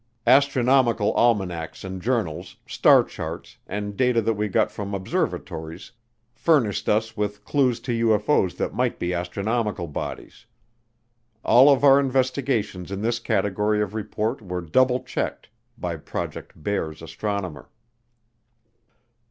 [0.25, 5.91] Astronomical almanacs and journals, star charts, and data that we got from observatories
[6.33, 10.47] furnished us with clues to UFO's that might be astronomical bodies.
[11.45, 17.03] All of our investigations in this category of report were double checked by Project Bear's
[17.03, 17.69] astronomer.